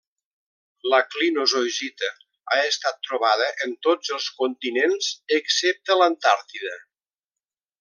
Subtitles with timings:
[0.93, 2.09] La clinozoisita
[2.55, 6.77] ha estat trobada en tots els continents excepte l’Antàrtida.